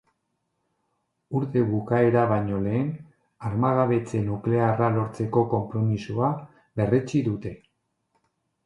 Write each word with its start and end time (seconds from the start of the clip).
Urte 1.39 1.61
bukaera 1.73 2.23
baino 2.31 2.61
lehen 2.63 2.89
armagabetze 3.51 4.23
nuklearra 4.31 4.89
lortzeko 4.97 5.45
konpromisoa 5.57 6.33
berretsi 6.81 7.25
dute. 7.31 7.55